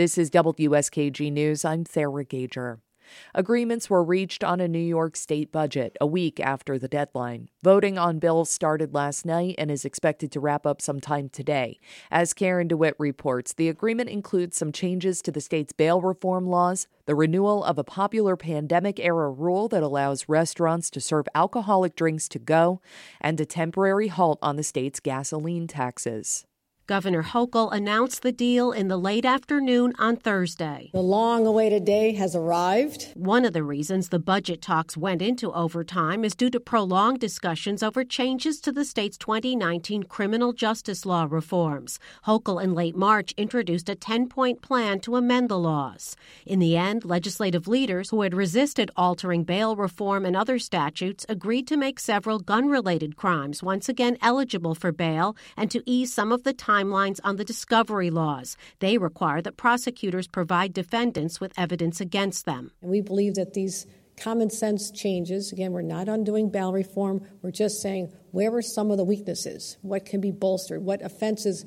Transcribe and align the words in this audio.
This 0.00 0.16
is 0.16 0.30
WSKG 0.30 1.30
News. 1.30 1.62
I'm 1.62 1.84
Sarah 1.84 2.24
Gager. 2.24 2.80
Agreements 3.34 3.90
were 3.90 4.02
reached 4.02 4.42
on 4.42 4.58
a 4.58 4.66
New 4.66 4.78
York 4.78 5.14
state 5.14 5.52
budget 5.52 5.94
a 6.00 6.06
week 6.06 6.40
after 6.40 6.78
the 6.78 6.88
deadline. 6.88 7.50
Voting 7.62 7.98
on 7.98 8.18
bills 8.18 8.48
started 8.48 8.94
last 8.94 9.26
night 9.26 9.56
and 9.58 9.70
is 9.70 9.84
expected 9.84 10.32
to 10.32 10.40
wrap 10.40 10.64
up 10.64 10.80
sometime 10.80 11.28
today. 11.28 11.80
As 12.10 12.32
Karen 12.32 12.66
DeWitt 12.66 12.94
reports, 12.98 13.52
the 13.52 13.68
agreement 13.68 14.08
includes 14.08 14.56
some 14.56 14.72
changes 14.72 15.20
to 15.20 15.30
the 15.30 15.42
state's 15.42 15.74
bail 15.74 16.00
reform 16.00 16.46
laws, 16.46 16.86
the 17.04 17.14
renewal 17.14 17.62
of 17.62 17.76
a 17.76 17.84
popular 17.84 18.36
pandemic 18.36 18.98
era 18.98 19.30
rule 19.30 19.68
that 19.68 19.82
allows 19.82 20.30
restaurants 20.30 20.88
to 20.92 21.00
serve 21.02 21.26
alcoholic 21.34 21.94
drinks 21.94 22.26
to 22.30 22.38
go, 22.38 22.80
and 23.20 23.38
a 23.38 23.44
temporary 23.44 24.08
halt 24.08 24.38
on 24.40 24.56
the 24.56 24.62
state's 24.62 24.98
gasoline 24.98 25.66
taxes. 25.66 26.46
Governor 26.90 27.22
Hochul 27.22 27.72
announced 27.72 28.22
the 28.22 28.32
deal 28.32 28.72
in 28.72 28.88
the 28.88 28.96
late 28.96 29.24
afternoon 29.24 29.92
on 29.96 30.16
Thursday. 30.16 30.90
The 30.92 31.00
long 31.00 31.46
awaited 31.46 31.84
day 31.84 32.14
has 32.14 32.34
arrived. 32.34 33.12
One 33.14 33.44
of 33.44 33.52
the 33.52 33.62
reasons 33.62 34.08
the 34.08 34.18
budget 34.18 34.60
talks 34.60 34.96
went 34.96 35.22
into 35.22 35.52
overtime 35.52 36.24
is 36.24 36.34
due 36.34 36.50
to 36.50 36.58
prolonged 36.58 37.20
discussions 37.20 37.84
over 37.84 38.02
changes 38.02 38.60
to 38.62 38.72
the 38.72 38.84
state's 38.84 39.16
2019 39.18 40.02
criminal 40.02 40.52
justice 40.52 41.06
law 41.06 41.28
reforms. 41.30 42.00
Hochul 42.26 42.60
in 42.60 42.74
late 42.74 42.96
March 42.96 43.34
introduced 43.36 43.88
a 43.88 43.94
10 43.94 44.28
point 44.28 44.60
plan 44.60 44.98
to 44.98 45.14
amend 45.14 45.48
the 45.48 45.60
laws. 45.60 46.16
In 46.44 46.58
the 46.58 46.76
end, 46.76 47.04
legislative 47.04 47.68
leaders 47.68 48.10
who 48.10 48.22
had 48.22 48.34
resisted 48.34 48.90
altering 48.96 49.44
bail 49.44 49.76
reform 49.76 50.26
and 50.26 50.36
other 50.36 50.58
statutes 50.58 51.24
agreed 51.28 51.68
to 51.68 51.76
make 51.76 52.00
several 52.00 52.40
gun 52.40 52.68
related 52.68 53.14
crimes 53.14 53.62
once 53.62 53.88
again 53.88 54.18
eligible 54.20 54.74
for 54.74 54.90
bail 54.90 55.36
and 55.56 55.70
to 55.70 55.84
ease 55.86 56.12
some 56.12 56.32
of 56.32 56.42
the 56.42 56.52
time 56.52 56.79
timelines 56.80 57.20
on 57.24 57.36
the 57.36 57.44
discovery 57.44 58.10
laws. 58.10 58.56
They 58.78 58.98
require 58.98 59.42
that 59.42 59.56
prosecutors 59.56 60.26
provide 60.26 60.72
defendants 60.72 61.40
with 61.40 61.52
evidence 61.58 62.00
against 62.00 62.44
them. 62.44 62.72
And 62.82 62.90
we 62.90 63.00
believe 63.00 63.34
that 63.34 63.54
these 63.54 63.86
common 64.16 64.50
sense 64.50 64.90
changes, 64.90 65.52
again, 65.52 65.72
we're 65.72 65.82
not 65.82 66.08
undoing 66.08 66.50
bail 66.50 66.72
reform, 66.72 67.26
we're 67.42 67.50
just 67.50 67.80
saying 67.80 68.12
where 68.32 68.54
are 68.54 68.62
some 68.62 68.90
of 68.90 68.96
the 68.96 69.04
weaknesses? 69.04 69.76
What 69.82 70.04
can 70.04 70.20
be 70.20 70.30
bolstered? 70.30 70.82
What 70.82 71.02
offenses 71.02 71.64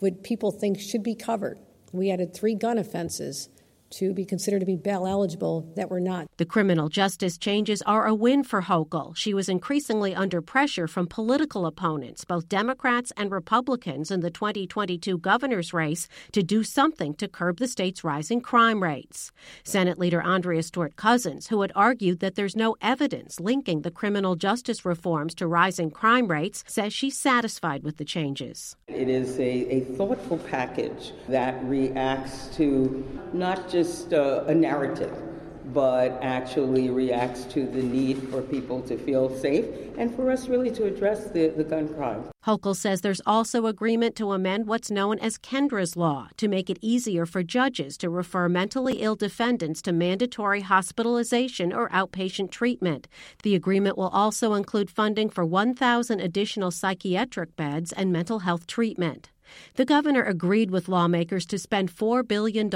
would 0.00 0.22
people 0.22 0.52
think 0.52 0.78
should 0.78 1.02
be 1.02 1.14
covered? 1.14 1.58
We 1.92 2.10
added 2.10 2.34
three 2.34 2.54
gun 2.54 2.78
offenses 2.78 3.48
to 3.90 4.12
be 4.12 4.24
considered 4.24 4.60
to 4.60 4.66
be 4.66 4.76
bail 4.76 5.06
eligible 5.06 5.72
that 5.76 5.90
were 5.90 6.00
not. 6.00 6.28
The 6.36 6.44
criminal 6.44 6.88
justice 6.88 7.38
changes 7.38 7.82
are 7.82 8.06
a 8.06 8.14
win 8.14 8.44
for 8.44 8.62
Hochul. 8.62 9.16
She 9.16 9.34
was 9.34 9.48
increasingly 9.48 10.14
under 10.14 10.42
pressure 10.42 10.86
from 10.86 11.06
political 11.06 11.66
opponents, 11.66 12.24
both 12.24 12.48
Democrats 12.48 13.12
and 13.16 13.30
Republicans, 13.30 14.10
in 14.10 14.20
the 14.20 14.30
2022 14.30 15.18
governor's 15.18 15.72
race 15.72 16.08
to 16.32 16.42
do 16.42 16.62
something 16.62 17.14
to 17.14 17.28
curb 17.28 17.58
the 17.58 17.68
state's 17.68 18.04
rising 18.04 18.40
crime 18.40 18.82
rates. 18.82 19.32
Senate 19.64 19.98
Leader 19.98 20.22
Andrea 20.22 20.62
Stewart 20.62 20.96
Cousins, 20.96 21.48
who 21.48 21.62
had 21.62 21.72
argued 21.74 22.20
that 22.20 22.34
there's 22.34 22.56
no 22.56 22.76
evidence 22.82 23.40
linking 23.40 23.82
the 23.82 23.90
criminal 23.90 24.36
justice 24.36 24.84
reforms 24.84 25.34
to 25.36 25.46
rising 25.46 25.90
crime 25.90 26.28
rates, 26.28 26.62
says 26.66 26.92
she's 26.92 27.18
satisfied 27.18 27.82
with 27.82 27.96
the 27.96 28.04
changes. 28.04 28.76
It 28.88 29.08
is 29.08 29.38
a, 29.38 29.42
a 29.42 29.80
thoughtful 29.96 30.38
package 30.38 31.12
that 31.28 31.62
reacts 31.64 32.48
to 32.56 33.04
not 33.32 33.68
just 33.68 33.77
just 33.78 34.12
uh, 34.12 34.42
a 34.48 34.54
narrative, 34.54 35.16
but 35.72 36.18
actually 36.20 36.90
reacts 36.90 37.44
to 37.44 37.64
the 37.64 37.80
need 37.80 38.18
for 38.28 38.42
people 38.42 38.82
to 38.82 38.98
feel 38.98 39.32
safe 39.36 39.66
and 39.96 40.12
for 40.16 40.32
us 40.32 40.48
really 40.48 40.72
to 40.72 40.84
address 40.84 41.30
the, 41.30 41.46
the 41.56 41.62
gun 41.62 41.86
crime. 41.94 42.24
Hochul 42.44 42.74
says 42.74 43.02
there's 43.02 43.20
also 43.24 43.66
agreement 43.66 44.16
to 44.16 44.32
amend 44.32 44.66
what's 44.66 44.90
known 44.90 45.20
as 45.20 45.38
Kendra's 45.38 45.94
Law 45.96 46.28
to 46.38 46.48
make 46.48 46.68
it 46.68 46.78
easier 46.80 47.24
for 47.24 47.44
judges 47.44 47.96
to 47.98 48.10
refer 48.10 48.48
mentally 48.48 48.94
ill 49.00 49.14
defendants 49.14 49.80
to 49.82 49.92
mandatory 49.92 50.62
hospitalization 50.62 51.72
or 51.72 51.88
outpatient 51.90 52.50
treatment. 52.50 53.06
The 53.44 53.54
agreement 53.54 53.96
will 53.96 54.08
also 54.08 54.54
include 54.54 54.90
funding 54.90 55.30
for 55.30 55.44
1,000 55.44 56.20
additional 56.20 56.72
psychiatric 56.72 57.54
beds 57.54 57.92
and 57.92 58.12
mental 58.12 58.40
health 58.40 58.66
treatment. 58.66 59.30
The 59.76 59.84
governor 59.84 60.22
agreed 60.22 60.70
with 60.70 60.88
lawmakers 60.88 61.46
to 61.46 61.58
spend 61.58 61.94
$4 61.94 62.26
billion 62.26 62.68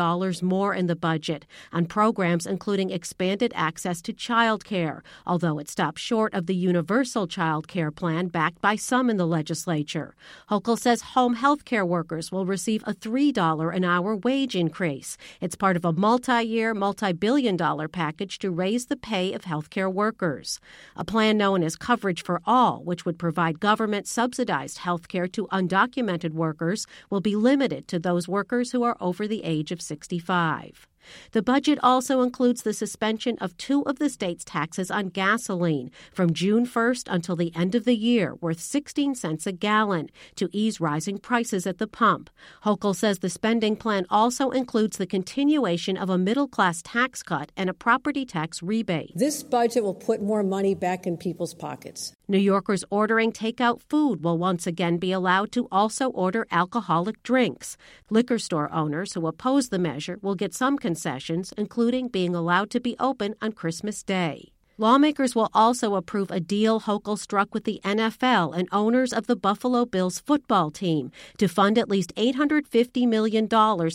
more 0.43 0.75
in 0.75 0.87
the 0.87 0.97
budget 0.97 1.47
on 1.72 1.87
programs 1.87 2.47
including 2.47 2.91
expanded 2.91 3.53
access 3.55 4.00
to 4.03 4.12
child 4.12 4.65
care, 4.65 5.03
although 5.27 5.59
it 5.59 5.69
stopped 5.69 5.99
short 5.99 6.33
of 6.34 6.47
the 6.47 6.55
universal 6.55 7.27
child 7.27 7.69
care 7.69 7.91
plan 7.91 8.28
backed 8.28 8.60
by 8.60 8.77
some 8.77 9.10
in 9.10 9.16
the 9.16 9.27
legislature. 9.27 10.15
Hochul 10.50 10.78
says 10.78 11.03
home 11.03 11.34
health 11.34 11.65
care 11.65 11.84
workers 11.84 12.31
will 12.33 12.47
receive 12.47 12.83
a 12.87 12.94
$3 12.94 13.77
an 13.77 13.84
hour 13.84 14.16
wage 14.16 14.54
increase. 14.54 15.16
It's 15.41 15.56
part 15.56 15.77
of 15.77 15.84
a 15.84 15.93
multi 15.93 16.43
year, 16.43 16.75
multi 16.75 17.12
billion 17.12 17.56
dollar 17.56 17.89
package 17.89 18.39
to 18.39 18.50
raise 18.50 18.87
the 18.87 18.97
pay 18.97 19.33
of 19.33 19.44
health 19.44 19.71
care 19.71 19.91
workers. 19.91 20.60
A 20.97 21.04
plan 21.04 21.37
known 21.37 21.62
as 21.62 21.77
Coverage 21.77 22.22
for 22.22 22.41
All, 22.44 22.83
which 22.84 23.04
would 23.04 23.19
provide 23.19 23.60
government 23.60 24.06
subsidized 24.06 24.78
health 24.78 25.09
care 25.09 25.28
to 25.28 25.47
undocumented 25.49 26.33
workers 26.33 26.62
workers 26.62 26.87
will 27.11 27.21
be 27.21 27.34
limited 27.34 27.89
to 27.89 27.99
those 27.99 28.28
workers 28.28 28.71
who 28.71 28.84
are 28.84 28.97
over 29.00 29.27
the 29.27 29.43
age 29.43 29.73
of 29.73 29.83
65. 29.83 30.87
The 31.33 31.43
budget 31.43 31.79
also 31.83 32.23
includes 32.23 32.63
the 32.63 32.73
suspension 32.73 33.37
of 33.41 33.57
two 33.57 33.83
of 33.83 33.99
the 33.99 34.09
state's 34.09 34.45
taxes 34.45 34.91
on 34.91 35.09
gasoline 35.09 35.91
from 36.13 36.33
June 36.33 36.67
1st 36.67 37.05
until 37.09 37.37
the 37.37 37.53
end 37.55 37.75
of 37.75 37.85
the 37.85 37.97
year, 37.97 38.35
worth 38.37 38.61
16 38.61 39.15
cents 39.15 39.47
a 39.47 39.53
gallon, 39.53 40.11
to 40.37 40.49
ease 40.53 40.81
rising 40.81 41.19
prices 41.19 41.67
at 41.67 41.79
the 41.79 41.87
pump. 41.87 42.31
Hochul 42.65 42.95
says 42.95 43.19
the 43.19 43.31
spending 43.31 43.77
plan 43.77 44.07
also 44.11 44.51
includes 44.51 44.97
the 44.97 45.07
continuation 45.07 45.97
of 45.97 46.11
a 46.11 46.19
middle 46.19 46.49
class 46.49 46.83
tax 46.83 47.23
cut 47.23 47.53
and 47.57 47.69
a 47.71 47.75
property 47.75 48.25
tax 48.25 48.63
rebate. 48.63 49.13
This 49.15 49.43
budget 49.43 49.83
will 49.83 49.95
put 49.95 50.23
more 50.23 50.43
money 50.43 50.75
back 50.75 51.07
in 51.07 51.17
people's 51.17 51.55
pockets. 51.55 52.15
New 52.29 52.39
Yorkers 52.39 52.84
ordering 52.89 53.31
takeout 53.31 53.83
food 53.89 54.25
will 54.25 54.39
once 54.39 54.67
again 54.67 54.97
be 54.97 55.13
allowed 55.13 55.53
to 55.53 55.69
also 55.71 56.09
order 56.11 56.47
alcoholic 56.51 57.23
drinks. 57.23 57.77
Liquor 58.11 58.39
store 58.39 58.73
owners 58.73 59.13
who 59.13 59.27
oppose 59.27 59.69
the 59.69 59.79
measure 59.79 60.19
will 60.23 60.34
get 60.34 60.55
some 60.55 60.79
concessions, 60.92 61.54
including 61.56 62.08
being 62.08 62.34
allowed 62.34 62.69
to 62.69 62.78
be 62.78 62.94
open 63.00 63.34
on 63.41 63.53
Christmas 63.53 64.03
Day. 64.03 64.52
Lawmakers 64.78 65.34
will 65.34 65.50
also 65.53 65.97
approve 65.97 66.31
a 66.31 66.41
deal 66.41 66.81
Hochul 66.81 67.19
struck 67.19 67.53
with 67.53 67.65
the 67.65 67.78
NFL 67.84 68.56
and 68.56 68.69
owners 68.72 69.12
of 69.12 69.27
the 69.27 69.37
Buffalo 69.37 69.84
Bills 69.84 70.19
football 70.19 70.71
team 70.71 71.12
to 71.37 71.47
fund 71.47 71.77
at 71.77 71.91
least 71.91 72.15
$850 72.15 73.06
million 73.06 73.47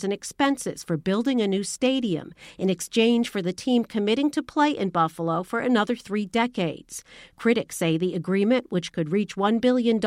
in 0.04 0.12
expenses 0.12 0.84
for 0.84 0.96
building 0.96 1.40
a 1.40 1.48
new 1.48 1.64
stadium 1.64 2.32
in 2.58 2.70
exchange 2.70 3.28
for 3.28 3.42
the 3.42 3.52
team 3.52 3.84
committing 3.84 4.30
to 4.30 4.40
play 4.40 4.70
in 4.70 4.90
Buffalo 4.90 5.42
for 5.42 5.58
another 5.58 5.96
three 5.96 6.26
decades. 6.26 7.02
Critics 7.36 7.76
say 7.76 7.98
the 7.98 8.14
agreement, 8.14 8.66
which 8.70 8.92
could 8.92 9.10
reach 9.10 9.34
$1 9.34 9.60
billion 9.60 9.98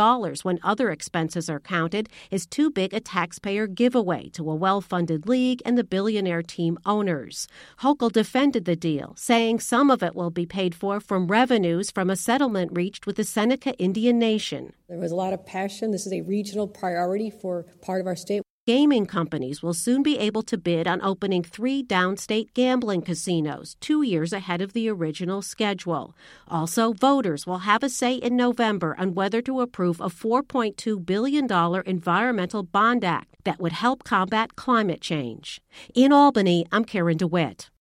when 0.43 0.59
other 0.63 0.89
expenses 0.89 1.49
are 1.49 1.59
counted, 1.59 2.07
is 2.29 2.45
too 2.45 2.71
big 2.71 2.93
a 2.93 3.01
taxpayer 3.01 3.67
giveaway 3.67 4.29
to 4.29 4.49
a 4.49 4.55
well 4.55 4.79
funded 4.79 5.27
league 5.27 5.61
and 5.65 5.77
the 5.77 5.83
billionaire 5.83 6.43
team 6.43 6.77
owners. 6.85 7.45
Hochul 7.81 8.11
defended 8.11 8.63
the 8.63 8.77
deal, 8.77 9.13
saying 9.17 9.59
some 9.59 9.91
of 9.91 10.01
it 10.01 10.15
will 10.15 10.31
be 10.31 10.45
paid 10.45 10.60
paid 10.61 10.75
for 10.75 10.99
from 10.99 11.25
revenues 11.25 11.89
from 11.89 12.07
a 12.11 12.15
settlement 12.15 12.69
reached 12.75 13.07
with 13.07 13.15
the 13.15 13.23
Seneca 13.23 13.73
Indian 13.79 14.19
Nation. 14.19 14.73
There 14.87 14.99
was 14.99 15.11
a 15.11 15.15
lot 15.15 15.33
of 15.33 15.43
passion. 15.43 15.89
This 15.89 16.05
is 16.05 16.13
a 16.13 16.21
regional 16.21 16.67
priority 16.67 17.31
for 17.31 17.65
part 17.81 17.99
of 17.99 18.05
our 18.05 18.15
state. 18.15 18.43
Gaming 18.67 19.07
companies 19.07 19.63
will 19.63 19.73
soon 19.73 20.03
be 20.03 20.19
able 20.19 20.43
to 20.43 20.59
bid 20.59 20.85
on 20.87 21.01
opening 21.01 21.41
three 21.41 21.83
downstate 21.83 22.53
gambling 22.53 23.01
casinos, 23.01 23.75
two 23.79 24.03
years 24.03 24.31
ahead 24.33 24.61
of 24.61 24.73
the 24.73 24.87
original 24.87 25.41
schedule. 25.41 26.15
Also, 26.47 26.93
voters 26.93 27.47
will 27.47 27.65
have 27.69 27.81
a 27.81 27.89
say 27.89 28.13
in 28.13 28.35
November 28.35 28.95
on 28.99 29.15
whether 29.15 29.41
to 29.41 29.61
approve 29.61 29.99
a 29.99 30.09
$4.2 30.09 31.03
billion 31.03 31.47
environmental 31.87 32.61
bond 32.61 33.03
act 33.03 33.35
that 33.45 33.59
would 33.59 33.71
help 33.71 34.03
combat 34.03 34.55
climate 34.55 35.01
change. 35.01 35.59
In 35.95 36.13
Albany, 36.13 36.67
I'm 36.71 36.85
Karen 36.85 37.17
DeWitt. 37.17 37.71